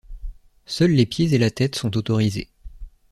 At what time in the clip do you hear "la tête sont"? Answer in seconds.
1.37-1.95